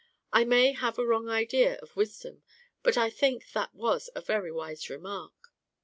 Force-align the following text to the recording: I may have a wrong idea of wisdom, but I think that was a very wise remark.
I 0.33 0.45
may 0.45 0.71
have 0.71 0.97
a 0.97 1.05
wrong 1.05 1.29
idea 1.29 1.77
of 1.77 1.95
wisdom, 1.95 2.41
but 2.81 2.97
I 2.97 3.11
think 3.11 3.51
that 3.51 3.75
was 3.75 4.09
a 4.15 4.21
very 4.21 4.51
wise 4.51 4.89
remark. 4.89 5.53